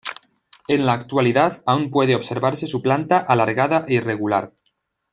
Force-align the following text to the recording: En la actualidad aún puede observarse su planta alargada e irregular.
En 0.67 0.83
la 0.87 0.93
actualidad 0.93 1.61
aún 1.67 1.91
puede 1.91 2.15
observarse 2.15 2.65
su 2.65 2.81
planta 2.81 3.19
alargada 3.19 3.85
e 3.87 3.93
irregular. 3.93 4.51